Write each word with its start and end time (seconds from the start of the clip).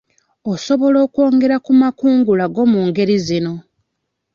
Osobola 0.51 0.97
okwongera 1.05 1.55
ku 1.65 1.71
makungula 1.81 2.45
go 2.53 2.63
mu 2.71 2.79
ngeri 2.87 3.15
zino. 3.25 3.53